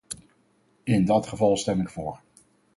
In 0.83 1.05
dat 1.05 1.27
geval 1.27 1.57
stem 1.57 1.79
ik 1.81 1.89
voor. 1.89 2.21